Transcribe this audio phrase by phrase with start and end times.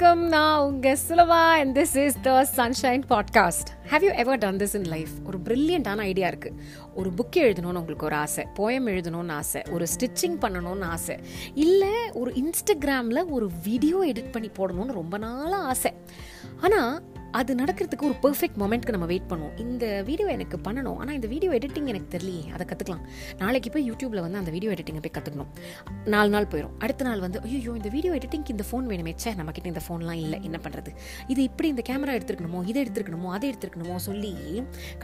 [0.00, 0.28] வணக்கம்.
[0.28, 4.84] நான் உங்கள் Sulava and this is the sunshine podcast have you ever done this in
[4.84, 6.52] life ஒரு பிரில்லியண்டான ஐடியா இருக்குது
[6.94, 11.16] ஒரு புக் எழுதணும்னு உங்களுக்கு ஒரு ஆசை போயம் எழுதணும்னு ஆசை ஒரு ஸ்டிச்சிங் பண்ணணும்னு ஆசை
[11.54, 15.92] இல்லை ஒரு இன்ஸ்டாகிராமில் ஒரு வீடியோ எடிட் பண்ணி போடணும்னு ரொம்ப நாளாக ஆசை.
[16.60, 17.02] ஆனால்
[17.40, 19.54] அது நடக்கிறதுக்கு ஒரு பெர்ஃபெக்ட் மொமெண்ட்க்கு நம்ம வெயிட் பண்ணுவோம்.
[19.64, 20.98] இந்த வீடியோ எனக்கு பண்ணணும்.
[21.02, 22.44] ஆனால் இந்த வீடியோ எடிட்டிங் எனக்கு தெரியலையே.
[22.56, 23.04] அதை கற்றுக்கலாம்
[23.42, 25.50] நாளைக்கு போய் யூடியூப்பில் வந்து அந்த வீடியோ எடிட்டிங்கை போய் கற்றுக்கணும்
[26.14, 29.14] நாலு நாள் போயிடும் அடுத்த நாள் வந்து ஐயோ இந்த வீடியோ எடிட்டிங்க்கு இந்த ஃபோன் வேணுமே.
[29.24, 30.40] சே நம்மக்கிட்ட இந்த ஃபோன்லாம் இல்லை.
[30.48, 30.92] என்ன பண்ணுறது
[31.34, 34.32] இது இப்படி இந்த கேமரா எடுத்துருக்கணுமோ இதை எடுத்துருக்கணுமோ அதை எடுத்துருக்கணுமோ சொல்லி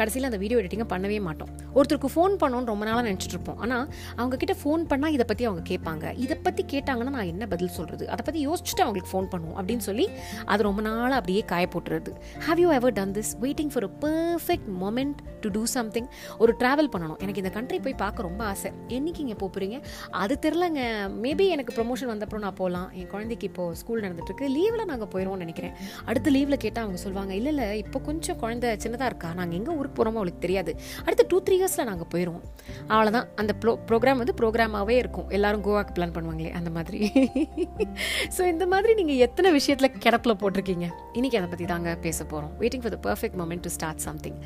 [0.01, 1.53] கடைசியில் அந்த வீடியோ எடிட்டிங்கை பண்ணவே மாட்டோம்.
[1.77, 3.61] ஒருத்தருக்கு ஃபோன் பண்ணோன்னு ரொம்ப நாளாக நினச்சிட்டு இருப்போம்.
[3.65, 3.87] ஆனால்
[4.19, 6.05] அவங்க கிட்ட ஃபோன் பண்ணால் இதை பற்றி அவங்க கேட்பாங்க.
[6.25, 10.07] இதை பற்றி கேட்டாங்கன்னா நான் என்ன பதில் சொல்கிறது அதை பற்றி யோசிச்சுட்டு அவங்களுக்கு ஃபோன் பண்ணுவோம் அப்படின்னு சொல்லி
[10.53, 12.13] அது ரொம்ப நாளாக அப்படியே காய போட்டுறது
[12.47, 16.09] have you ever done this waiting for a perfect moment to do something
[16.43, 17.19] ஒரு ட்ராவல் பண்ணணும்.
[17.25, 18.71] எனக்கு இந்த கண்ட்ரி போய் பார்க்க ரொம்ப ஆசை.
[18.97, 19.79] என்னைக்கு இங்கே போகிறீங்க
[20.23, 20.81] அது தெரிலங்க
[21.25, 25.75] மேபி எனக்கு ப்ரொமோஷன் வந்தப்பறம் நான் போகலாம் என் குழந்தைக்கு இப்போது ஸ்கூல் நடந்துட்டுருக்கு லீவில் நாங்கள் போயிடுவோம்னு நினைக்கிறேன்.
[26.11, 29.31] அடுத்த லீவில் கேட்டால் அவங்க சொல்லுவாங்க இல்லை இல்லை இப்போ கொஞ்சம் குழந்தை சின்னதாக இருக்கா?
[29.41, 30.73] நாங்கள் எங்கே ஊருக்கு போகிறோமோ அவளுக்கு தெரியாது.
[31.07, 32.45] அடுத்த டூ த்ரீ இயர்ஸில் நாங்கள் போயிடுவோம்
[32.93, 35.29] அவ்வளோதான் அந்த ப்ரோ ப்ரோக்ராம் வந்து ப்ரோக்ராமாகவே இருக்கும்.
[35.37, 37.01] எல்லாரும் கோவாக்கு பிளான் பண்ணுவாங்களே அந்த மாதிரி.
[38.37, 40.87] ஸோ இந்த மாதிரி நீங்கள் எத்தனை விஷயத்தில் கிடப்பில் போட்டிருக்கீங்க?
[41.19, 44.39] இன்றைக்கி அதை பற்றி தாங்க பேச போகிறோம் waiting for the perfect moment to start something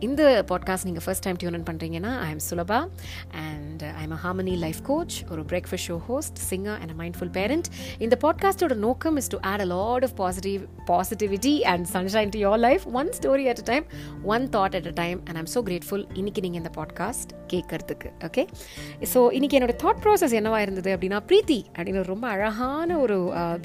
[0.00, 2.78] இந்த பாட்காஸ்ட் நீங்கள் ஃபர்ஸ்ட் டைம் டியூன் பண்ணுறீங்கன்னா I am Sulabha
[3.44, 7.32] and I am a harmony life coach a breakfast show host singer and a mindful
[7.32, 12.40] parent இந்த பாட்காஸ்டோட நோக்கம் is to add a lot of positive positivity and sunshine to
[12.46, 13.86] your life one story at a time
[14.34, 18.44] one thought at a time and I'm so grateful இன்னைக்கு நீங்கள் இந்த podcast கேட்கறதுக்கு okay
[19.14, 23.18] so இன்னைக்கு என்னோட thought process என்னவா இருந்தது அப்படின்னா பிரீத்தி அப்படின்னு ஒரு ரொம்ப அழகான ஒரு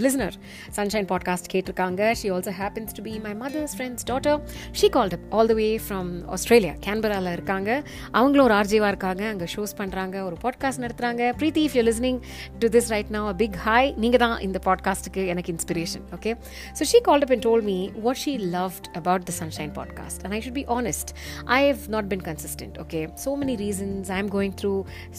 [0.03, 0.37] லிஸ்னர்
[0.75, 2.11] சன்ஷைன் பாட்காஸ்ட் கேட்டிருக்காங்க.
[2.11, 4.39] She also happens to be my mother's friend's daughter
[4.79, 7.69] she called up all the way from Australia கேன்பராவில் இருக்காங்க.
[8.11, 9.23] அவங்களும் ஒரு ஆர்ஜிவாக இருக்காங்க.
[9.27, 12.19] அங்கே ஷோஸ் பண்ணுறாங்க ஒரு பாட்காஸ்ட் நடத்துகிறாங்க Preethi if you listening
[12.59, 16.33] to this right now a big hi நீங்கள் தான் இந்த பாட்காஸ்ட்டுக்கு எனக்கு inspiration okay
[16.79, 20.35] so she called up and told me what she loved about the sunshine podcast and
[20.37, 21.11] I should be honest
[21.45, 24.73] I have not been consistent okay so many reasons I am going through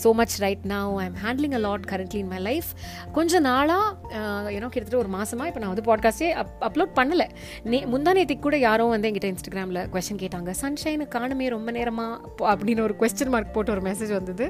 [0.05, 2.71] so much right now I am handling a lot currently in my life
[3.13, 7.29] கொஞ்சம் நாளாக ஏன்னா கிட்டத்தட்ட ஒரு மாதமாக இப்போ நான் வந்து பாட்காஸ்டே அப் upload பண்ணலை.
[7.65, 12.85] நே முந்தா நேற்றுக்கு கூட யாரோ வந்து எங்கிட்ட இன்ஸ்டாகிராமில் கொஸ்டின் கேட்டாங்க சன்ஷைனு காணுமே ரொம்ப நேரமாக அப்படின்னு
[12.87, 14.47] ஒரு கொஸ்டின் மார்க் போட்டு ஒரு மெசேஜ் வந்தது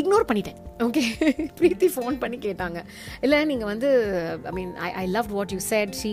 [0.00, 1.04] இக்னோர் பண்ணிட்டேன் ஓகே
[1.60, 2.80] பிரீத்தி ஃபோன் பண்ணி கேட்டாங்க
[3.26, 3.90] இல்லை நீங்கள் வந்து
[4.50, 6.12] I mean I I love what you said she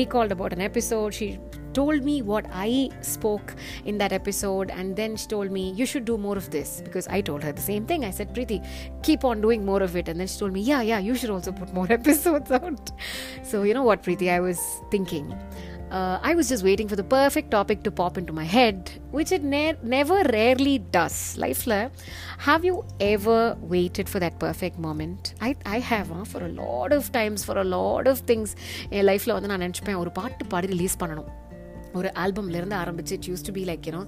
[0.00, 1.30] recalled about an episode she
[1.72, 3.54] told me what I spoke
[3.84, 7.06] in that episode, and then she told me, You should do more of this because
[7.08, 8.04] I told her the same thing.
[8.04, 8.58] I said, Preeti,
[9.02, 10.08] keep on doing more of it.
[10.08, 12.90] And then she told me, Yeah, yeah, you should also put more episodes out.
[13.44, 14.60] So, you know what, Preeti, I was
[14.90, 15.26] thinking.
[15.90, 19.32] Uh, I was just waiting for the perfect topic to pop into my head, which
[19.32, 21.38] it ne- never rarely does.
[21.38, 21.66] Life,
[22.38, 25.34] have you ever waited for that perfect moment?
[25.40, 26.24] I, I have huh?
[26.24, 28.54] for a lot of times, for a lot of things.
[28.90, 31.30] என் லைஃப்பில் வந்து நான் நினச்சிப்பேன் ஒரு பாட்டு பாடி release பண்ணணும்
[31.98, 34.02] ஒரு ஆல்பம்லேருந்து ஆரம்பிச்சு it used to be like you know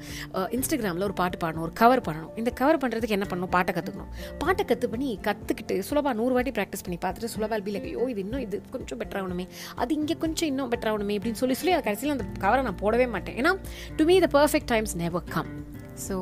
[0.57, 3.53] இன்ஸ்டாகிராமில் ஒரு பாட்டு பாடணும் ஒரு கவர் பண்ணணும் இந்த கவர் பண்ணுறதுக்கு என்ன பண்ணணும்?
[3.57, 7.89] பாட்டை கற்றுக்கணும் பாட்டை கற்று பண்ணி கற்றுக்கிட்டு சுலபா நூறு வாட்டி ப்ராக்டிஸ் பண்ணி பார்த்துட்டு சுலபா பி லைக்
[7.91, 9.47] ஐயோ இது இன்னும் இது கொஞ்சம் பெட்டர் ஆகணுமே.
[9.83, 13.09] அது இங்கே கொஞ்சம் இன்னும் பெட்டர் ஆகணுமே அப்படின்னு சொல்லி சொல்லி அது கடைசியில் அந்த கவரை நான் போடவே
[13.15, 13.37] மாட்டேன்.
[13.43, 13.53] ஏன்னா
[13.97, 15.51] to me the perfect times never come
[16.09, 16.17] so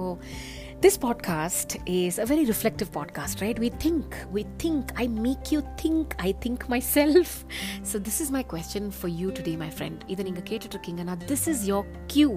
[0.81, 3.59] This podcast is a very reflective podcast, right?
[3.59, 7.45] We think, we think, I make you think, I think myself.
[7.83, 9.99] So, this is my question for you today, my friend.
[10.07, 12.29] இதை நீங்கள் கேட்டுட்ருக்கீங்கன்னா this is your cue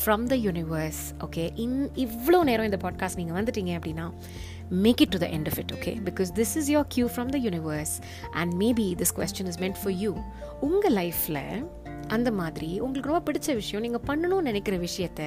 [0.00, 4.06] from the universe okay இன் இவ்வளோ நேரம் இந்த podcast நீங்கள் வந்துட்டீங்க அப்படின்னா
[4.86, 7.40] make it to the end of it okay because this is your cue from the
[7.48, 7.94] universe
[8.42, 10.12] and maybe this question is meant for you
[10.70, 11.42] உங்கள் லைஃப்பில்
[12.16, 15.26] அந்த மாதிரி உங்களுக்கு ரொம்ப பிடிச்ச விஷயம் நீங்கள் பண்ணணும்னு நினைக்கிற விஷயத்தை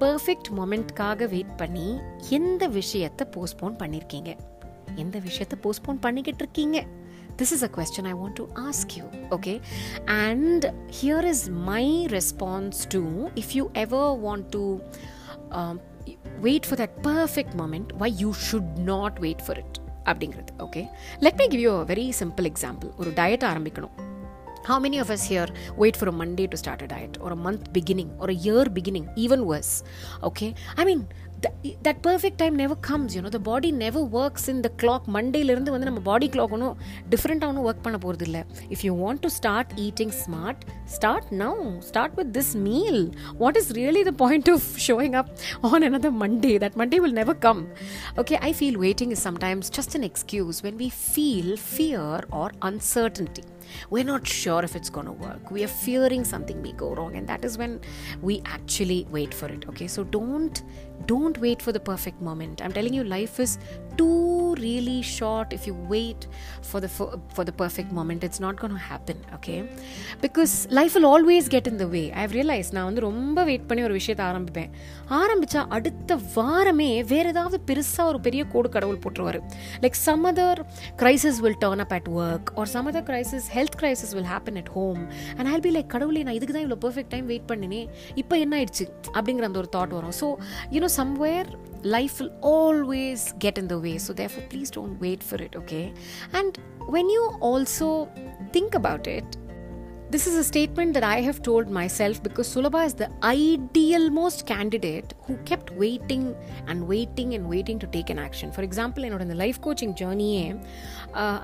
[0.00, 1.88] பர்ஃபெக்ட் மொமெண்ட்காக வெயிட் பண்ணி
[2.30, 4.30] எந்த விஷயத்தை போஸ்ட்போன் பண்ணியிருக்கீங்க
[4.96, 6.78] எந்த விஷயத்தை போஸ்ட்போன் பண்ணிக்கிட்டு இருக்கீங்க
[7.36, 9.54] this is a question I want to ask you okay
[10.18, 10.66] and
[11.00, 11.84] here is my
[12.14, 13.02] response to
[13.34, 14.62] if you ever want to
[16.40, 20.82] wait for that perfect moment why you should not wait for it அப்படிங்கிறது okay
[21.20, 23.94] let me give you a very simple example ஒரு diet ஆரம்பிக்கணும்
[24.69, 25.47] How many of us here
[25.81, 28.65] wait for a Monday to start a diet, or a month beginning, or a year
[28.77, 29.73] beginning, even worse?
[30.29, 30.49] Okay,
[30.81, 31.01] I mean,
[31.85, 33.29] that perfect time never comes, you know.
[33.29, 35.03] The body never works in the clock.
[35.15, 36.75] மண்டேலேருந்து வந்து நம்ம பாடி clock ஒன்றும்
[37.13, 38.41] டிஃப்ரெண்ட்டாக ஒன்றும் work பண்ண போகிறது இல்லை
[38.75, 40.63] if you want to start eating smart
[40.95, 43.01] start now start with this meal
[43.43, 45.31] what is really the point of showing up
[45.71, 46.53] on another Monday?
[46.65, 47.61] That Monday will never come.
[48.23, 52.11] Okay, I feel waiting is sometimes just an excuse when we feel fear
[52.41, 53.45] or uncertainty.
[53.93, 57.15] we're not sure if it's going to work we are fearing something may go wrong
[57.15, 57.73] and that is when
[58.21, 60.63] we actually wait for it okay so don't
[61.05, 63.51] don't wait for the perfect moment i'm telling you life is
[63.99, 66.27] too really short if you wait
[66.69, 69.59] for the for, for the perfect moment it's not going to happen okay
[70.25, 73.81] because life will always get in the way i've realized நான் வந்து ரொம்ப wait பண்ணி
[73.87, 74.71] ஒரு விஷயத்தை ஆரம்பிப்பேன்
[75.19, 79.39] ஆரம்பிச்சா அடுத்த வாரமே வேற ஏதாவது பெருசா ஒரு பெரிய கோடு கடவுள் போட்டுருவாரு
[79.83, 80.61] like some other
[81.01, 84.71] crisis will turn up at work or some other crisis health crisis will happen at
[84.77, 85.01] home
[85.37, 87.81] and I'll be like கடவுளே நான் இதுக்கு தான் இவ்வளோ பர்ஃபெக்ட் டைம் வெயிட் பண்ணினே
[88.15, 88.85] இப்போ என்ன ஆயிடுச்சு
[89.17, 90.29] அப்படிங்கிற அந்த ஒரு தாட் வரும் so
[90.77, 91.49] you know somewhere
[91.83, 95.93] life will always get in the way so therefore please don't wait for it okay
[96.33, 96.57] and
[96.87, 97.87] when you also
[98.51, 99.37] think about it
[100.11, 104.45] this is a statement that I have told myself because Sulabha is the ideal most
[104.45, 106.34] candidate who kept waiting
[106.66, 110.56] and waiting and waiting to take an action for example என்னோட இந்த life coaching ஜேர்னியே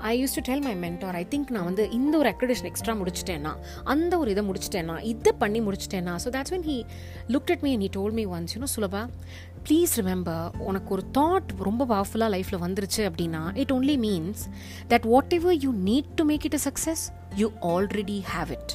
[0.01, 3.53] I use to tell my mentor I think நான் வந்து இந்த ஒரு accreditation extra முடிச்சிட்டேன்னா
[3.83, 6.15] அந்த ஒரு இதை முடிச்சிட்டேன்னா இதை பண்ணி முடிச்சிட்டேன்னா.
[6.15, 6.85] So that's when he
[7.29, 9.09] look at me and he told me once you know Sulabha
[9.69, 14.49] please remember உனக்கு ஒரு தாட் ரொம்ப பவர்ஃபுல்லாக லைஃப்பில் வந்துருச்சு அப்படின்னா it only means
[14.89, 17.03] that whatever you need to make it a success
[17.35, 18.73] you already have it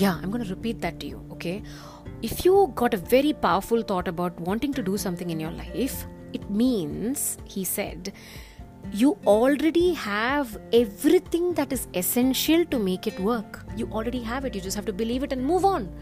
[0.00, 1.62] yeah I'm going repeat that you okay?
[2.22, 6.06] If you got a very powerful thought about wanting to do something in your life,
[6.32, 8.12] it means, he said,
[8.92, 13.64] you already have everything that is essential to make it work.
[13.76, 14.54] You already have it.
[14.54, 15.92] You just have to believe it and move on.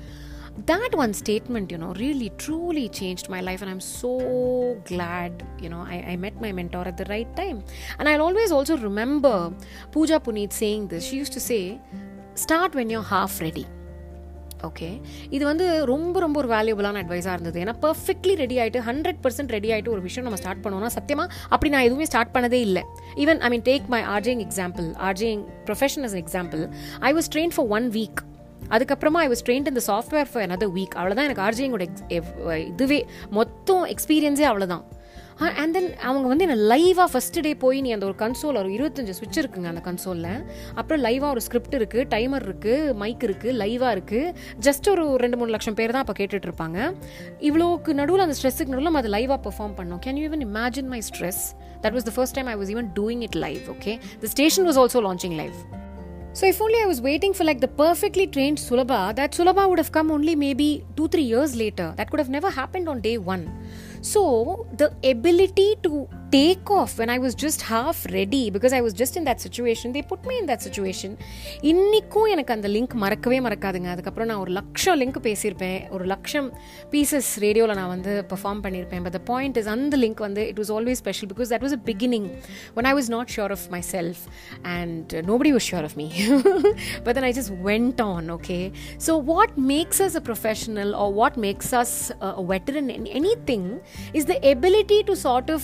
[0.67, 5.71] That one statement, you know, really truly changed my life, and I'm so glad, you
[5.71, 7.65] know, I, I met my mentor at the right time.
[7.99, 9.55] And I'll always also remember
[9.91, 11.07] Pooja Puneet saying this.
[11.07, 11.81] She used to say,
[12.35, 13.67] start when you're half ready.
[14.69, 14.89] Okay
[15.37, 17.59] இது வந்து ரொம்ப ரொம்ப ஒரு வேல்யூபிளான அட்வைஸாக இருந்தது.
[17.65, 21.71] ஏன்னா perfectly ready ஆகிட்டு ஹண்ட்ரட் பர்சன்ட் ரெடி ஆகிட்டு ஒரு விஷயம் நம்ம ஸ்டார்ட் பண்ணோம்னா சத்தியமாக அப்படி
[21.75, 22.83] நான் எதுவுமே ஸ்டார்ட் பண்ணதே இல்லை.
[23.25, 26.65] Even I mean take my RJing example RJing profession as example
[27.11, 28.21] I was train for one week
[28.77, 31.87] அதுக்கப்புறமா ஐ வாஸ் ட்ரெயின் இந்த சாஃப்ட்வேர் ஃபார் அனதர் வீக் அவ்வளோதான் எனக்கு ஆர்ஜிங்கோட
[32.73, 32.99] இதுவே
[33.39, 34.85] மொத்தம் எக்ஸ்பீரியன்ஸே அவ்வளோதான்
[35.61, 39.15] அண்ட் தென் அவங்க வந்து என்ன லைவாக ஃபஸ்ட் டே போய் நீ அந்த ஒரு கன்சோல் ஒரு இருபத்தஞ்சு
[39.19, 40.35] ஸ்விட்ச் இருக்குங்க அந்த கன்சோலில்
[40.75, 44.35] அப்புறம் லைவாக ஒரு ஸ்கிரிப்ட் இருக்குது டைமர் இருக்குது மைக் இருக்குது லைவாக இருக்குது
[44.69, 46.79] ஜஸ்ட் ஒரு ரெண்டு மூணு லட்சம் பேர் தான் அப்போ கேட்டுட்ருப்பாங்க
[47.51, 50.03] இவ்வளோக்கு நடுவில் அந்த ஸ்ட்ரெஸ்ஸுக்கு நடுவில் நம்ம அதை லைவாக பெர்ஃபார்ம் பண்ணோம்.
[50.07, 51.43] Can you even imagine my stress
[51.85, 53.95] that was the first time I was even doing it live okay
[54.25, 55.59] the station was also launching live
[56.39, 59.79] So if only I was waiting for like the perfectly trained Sulabha, that Sulabha would
[59.79, 61.93] have come only maybe two, three years later.
[61.97, 63.43] That could have never happened on day one.
[64.03, 68.93] So the ability to take off when I was just half ready because I was
[68.95, 71.11] just in that situation, they put me in that situation.
[71.71, 76.49] இன்னிக்கும் எனக்கு அந்த link மறக்கவே மறக்காதுங்க அதுக்கப்புறம் நான் ஒரு லட்சம் link பேசியிருப்பேன் ஒரு லட்சம்
[76.93, 80.73] பீசஸ் ரேடியோவில் நான் வந்து பெர்ஃபார்ம் பண்ணியிருப்பேன் பட் த பாயிண்ட் இஸ் அந்த லிங்க் வந்து it was
[80.77, 82.29] always special because that was a beginning
[82.77, 84.19] when I was not sure of myself
[84.77, 86.07] and uh, nobody was sure of me.
[87.05, 88.63] but then I just went on, okay?
[88.99, 93.65] So, what makes us a professional or what makes us uh, a veteran in anything
[94.15, 95.61] is the ability to sort of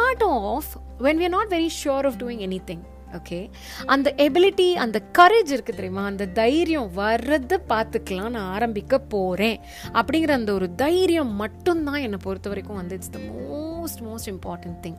[0.00, 0.62] start off
[0.98, 2.78] when we're not very sure of doing anything.
[3.12, 3.50] Okay
[3.86, 6.04] அந்த ability அந்த courage இருக்கு தெரியுமா?
[6.04, 9.60] அந்த தைரியம் வர்றதை பார்த்துக்கலாம் நான் ஆரம்பிக்க போகிறேன்
[9.92, 14.96] அப்படிங்கிற அந்த ஒரு தைரியம் மட்டும்தான் என்னை பொறுத்த வரைக்கும் வந்து it's the most most important thing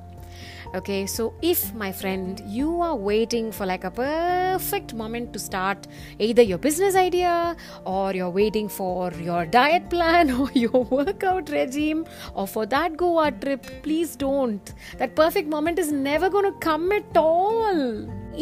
[0.74, 5.86] okay so if my friend you are waiting for like a perfect moment to start
[6.18, 12.04] either your business idea or you're waiting for your diet plan or your workout regime
[12.34, 16.86] or for that goa trip please don't that perfect moment is never going to come
[17.00, 17.80] at all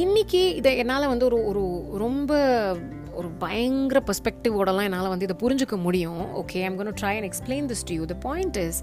[0.04, 1.60] இன்னைக்கு இதை என்னால் வந்து ஒரு ஒரு
[2.04, 2.30] ரொம்ப
[3.19, 7.85] ஒரு பயங்கர பெர்ஸ்பெக்டிவோடலாம் என்னால் வந்து இதை புரிஞ்சுக்க முடியும் okay I'm gonna try and explain this
[7.89, 8.79] to you the point is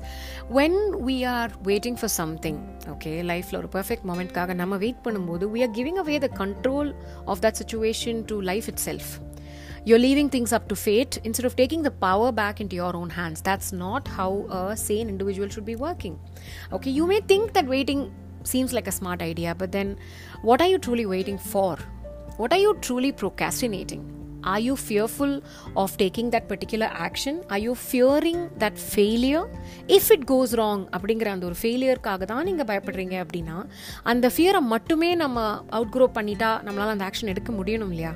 [0.58, 2.60] when we are waiting for something
[2.94, 6.90] okay லைஃப்பில் ஒரு பர்ஃபெக்ட் மூமெண்ட்காக நம்ம வெயிட் பண்ணும்போது we are giving away the control
[7.34, 9.12] of that situation to life itself
[9.88, 13.08] you're leaving things up to fate instead of taking the power back into your own
[13.08, 13.40] hands.
[13.40, 16.18] That's not how a sane individual should be working.
[16.72, 18.00] Okay, you may think that waiting
[18.42, 19.96] seems like a smart idea, but then
[20.42, 21.76] what are you truly waiting for?
[22.36, 24.02] What are you truly procrastinating?
[24.46, 25.32] Are you fearful
[25.76, 27.42] of taking that particular action?
[27.50, 29.44] Are you fearing that failure?
[29.88, 33.56] If it goes wrong அப்படிங்கிற அந்த ஒரு ஃபெயிலியருக்காக தான் நீங்கள் பயப்படுறீங்க அப்படின்னா
[34.04, 35.38] அந்த ஃபியரை மட்டுமே நம்ம
[35.70, 38.12] அவுட் க்ரோ பண்ணிட்டா நம்மளால் அந்த ஆக்ஷன் எடுக்க முடியணும் இல்லையா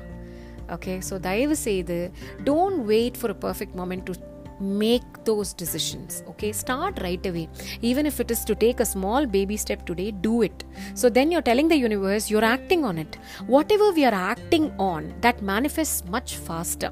[0.75, 1.97] ஓகே ஸோ தயவு செய்து
[2.43, 4.13] don't wait for a perfect moment to
[4.61, 6.51] make those decisions okay?
[6.51, 7.49] Start right away.
[7.81, 10.63] Even if it is to take a small baby step today do it.
[10.93, 13.17] So then you're telling the universe you're acting on it.
[13.47, 16.91] Whatever we are acting on that manifests much faster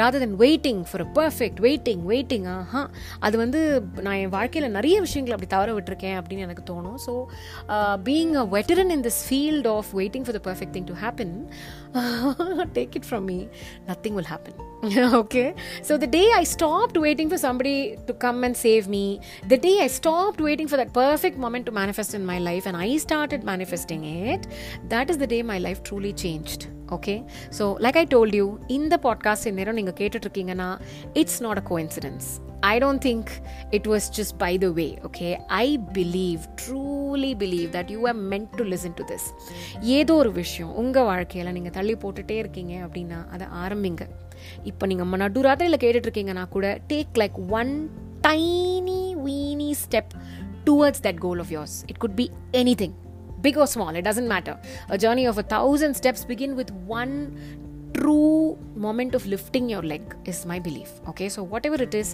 [0.00, 2.82] rather then waiting for a perfect waiting waiting ஆஹா
[3.20, 3.60] அது வந்து
[4.02, 7.14] நான் என் வாழ்க்கையில் நிறைய விஷயங்கள் அப்படி தவற விட்டுருக்கேன் அப்படின்னு எனக்கு தோணும் so
[8.08, 11.34] being a veteran in this field of waiting for the perfect thing to happen
[12.72, 13.38] take it from me
[13.88, 14.62] nothing will happen
[15.20, 15.44] okay
[15.88, 17.74] so the day I stopped waiting for somebody
[18.06, 19.04] to come and save me
[19.48, 22.80] the day I stopped waiting for that perfect moment to manifest in my life and
[22.82, 24.46] I started manifesting it
[24.88, 27.24] that is the day my life truly changed okay
[27.58, 30.80] so like I told you இந்த podcast நேரம் நீங்கள் கேட்டுட்ருக்கீங்கன்னா
[31.12, 32.28] it's not a coincidence
[32.60, 33.26] I don't think
[33.70, 38.56] it was just by the way okay I believe truly believe that you are meant
[38.56, 39.28] to listen to this
[39.80, 44.08] ஏதோ ஒரு விஷயம் உங்கள் வாழ்க்கையில் நீங்கள் தள்ளி போட்டுட்டே இருக்கீங்க அப்படின்னா அதை ஆரம்பிங்க.
[44.62, 47.90] இப்போ நீங்கள் நடுராத்திரியில் கேட்டுட்ருக்கீங்கன்னா கூட take like one
[48.26, 50.12] tiny weeny step
[50.66, 52.30] towards that goal of yours it could be
[52.76, 52.92] anything
[53.46, 54.56] big or small, it doesn't matter.
[54.94, 57.14] A journey of a thousand steps begin with one
[57.96, 60.90] true moment of lifting your leg is my belief.
[61.10, 62.08] Okay so whatever it is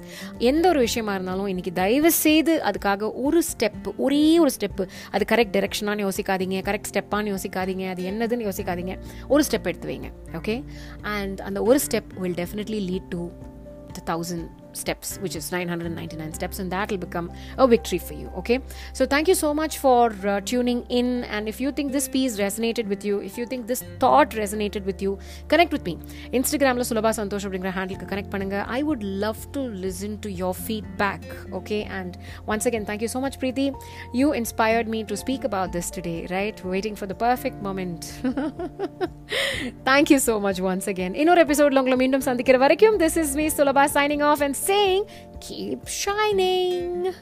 [0.51, 5.55] எந்த ஒரு விஷயமா இருந்தாலும் இன்னைக்கு தயவு செய்து அதுக்காக ஒரு step ஒரே ஒரு ஸ்டெப்பு அது கரெக்ட்
[5.57, 8.97] டெரெக்ஷனானு யோசிக்காதீங்க கரெக்ட் ஸ்டெப்பானு யோசிக்காதீங்க அது என்னதுன்னு யோசிக்காதீங்க.
[9.29, 10.11] ஒரு ஸ்டெப் எடுத்து வைங்க
[10.41, 10.57] ஓகே
[11.03, 13.23] அண்ட் அந்த ஒரு step will definitely lead to
[13.99, 17.28] the thousand steps, which is 999 steps, and that will become
[17.58, 18.28] a victory for you.
[18.38, 18.58] Okay,
[18.94, 21.24] so thank you so much for uh, tuning in.
[21.26, 24.86] And if you think this piece resonated with you, if you think this thought resonated
[24.86, 25.12] with you,
[25.48, 25.96] connect with me.
[26.40, 31.28] Instagramல சுலபா Santhosh அப்படிங்கிற ஹேண்டிலுக்கு connect பண்ணுங்க I would love to listen to your feedback
[31.60, 32.16] okay and
[32.54, 33.68] once again thank you so much Preethi
[34.22, 38.06] you inspired me to speak about this today right waiting for the perfect moment
[39.90, 43.48] thank you so much once again இன்னொரு எபிசோட்ல உங்களை மீண்டும் சந்திக்கிற வரைக்கும் this is me
[43.60, 45.07] Sulabha signing off and saying,
[45.41, 47.13] keep shining.